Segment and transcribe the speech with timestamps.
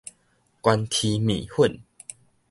[0.63, 1.79] 懸黐麵粉